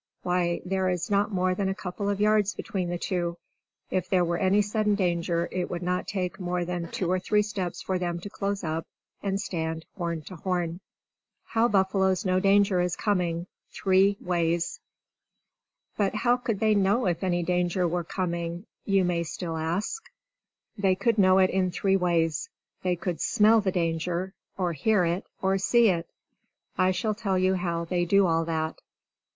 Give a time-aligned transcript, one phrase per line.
[0.23, 3.37] Why, there is not more than a couple of yards between the two!
[3.91, 7.43] If there were any sudden danger, it would not take more than two or three
[7.43, 8.87] steps for them to close up,
[9.21, 10.79] and stand horn to horn.
[11.45, 14.79] How Buffaloes Know Danger is Coming Three Ways
[15.97, 20.05] "But how could they know if any danger were coming?" you may still ask.
[20.79, 22.49] They could know it in three ways:
[22.81, 26.09] they could smell the danger, or hear it, or see it.
[26.75, 28.79] I shall tell you how they do all that.